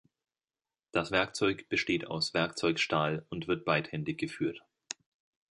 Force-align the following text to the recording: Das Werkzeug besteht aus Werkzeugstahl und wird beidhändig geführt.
Das 0.91 1.11
Werkzeug 1.11 1.69
besteht 1.69 2.07
aus 2.07 2.33
Werkzeugstahl 2.33 3.23
und 3.29 3.47
wird 3.47 3.65
beidhändig 3.65 4.17
geführt. 4.17 4.63